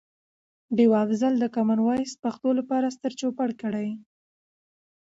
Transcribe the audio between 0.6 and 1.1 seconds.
ډیوه